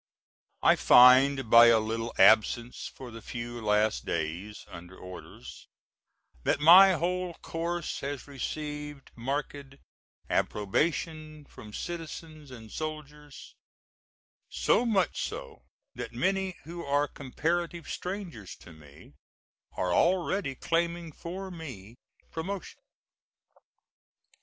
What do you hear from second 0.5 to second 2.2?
I find by a little